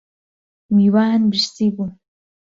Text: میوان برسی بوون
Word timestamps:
میوان 0.75 1.21
برسی 1.29 1.71
بوون 1.75 1.91